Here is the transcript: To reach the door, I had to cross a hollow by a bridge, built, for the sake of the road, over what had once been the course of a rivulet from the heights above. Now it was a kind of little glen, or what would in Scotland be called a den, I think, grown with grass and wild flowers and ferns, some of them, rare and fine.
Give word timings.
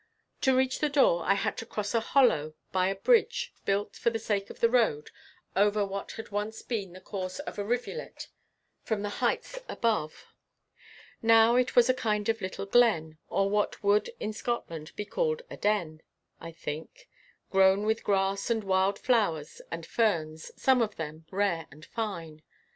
To 0.41 0.55
reach 0.55 0.79
the 0.79 0.89
door, 0.89 1.21
I 1.25 1.35
had 1.35 1.57
to 1.57 1.65
cross 1.67 1.93
a 1.93 1.99
hollow 1.99 2.55
by 2.71 2.87
a 2.87 2.95
bridge, 2.95 3.53
built, 3.65 3.95
for 3.95 4.09
the 4.09 4.17
sake 4.17 4.49
of 4.49 4.59
the 4.59 4.67
road, 4.67 5.11
over 5.55 5.85
what 5.85 6.13
had 6.13 6.29
once 6.31 6.63
been 6.63 6.93
the 6.93 6.99
course 6.99 7.37
of 7.37 7.59
a 7.59 7.63
rivulet 7.63 8.27
from 8.81 9.03
the 9.03 9.09
heights 9.21 9.59
above. 9.69 10.25
Now 11.21 11.55
it 11.55 11.75
was 11.75 11.87
a 11.87 11.93
kind 11.93 12.29
of 12.29 12.41
little 12.41 12.65
glen, 12.65 13.19
or 13.29 13.47
what 13.51 13.83
would 13.83 14.09
in 14.19 14.33
Scotland 14.33 14.91
be 14.95 15.05
called 15.05 15.43
a 15.51 15.55
den, 15.57 16.01
I 16.39 16.51
think, 16.51 17.07
grown 17.51 17.85
with 17.85 18.03
grass 18.03 18.49
and 18.49 18.63
wild 18.63 18.97
flowers 18.97 19.61
and 19.69 19.85
ferns, 19.85 20.49
some 20.59 20.81
of 20.81 20.95
them, 20.95 21.27
rare 21.29 21.67
and 21.69 21.85
fine. 21.85 22.41